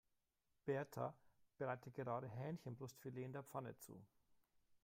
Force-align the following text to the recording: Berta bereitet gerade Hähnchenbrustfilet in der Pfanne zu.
Berta 0.65 1.15
bereitet 1.59 1.93
gerade 1.93 2.27
Hähnchenbrustfilet 2.27 3.23
in 3.23 3.33
der 3.33 3.43
Pfanne 3.43 3.77
zu. 3.77 4.03